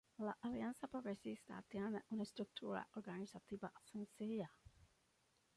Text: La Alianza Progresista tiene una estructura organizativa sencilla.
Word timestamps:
La 0.17 0.35
Alianza 0.41 0.87
Progresista 0.87 1.63
tiene 1.69 2.01
una 2.09 2.23
estructura 2.23 2.87
organizativa 2.95 3.71
sencilla. 3.83 4.51